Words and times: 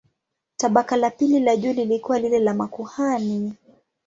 Tabaka 0.57 0.97
la 0.97 1.09
pili 1.11 1.39
la 1.39 1.55
juu 1.57 1.73
lilikuwa 1.73 2.19
lile 2.19 2.39
la 2.39 2.53
makuhani. 2.53 3.53